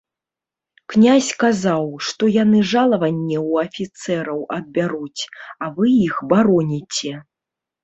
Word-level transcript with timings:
Князь 0.93 1.27
казаў, 1.43 1.85
што 2.07 2.23
яны 2.43 2.59
жалаванне 2.71 3.37
ў 3.49 3.69
афіцэраў 3.69 4.39
адбяруць, 4.57 5.21
а 5.63 5.73
вы 5.79 5.85
іх 6.09 6.15
бароніце. 6.35 7.11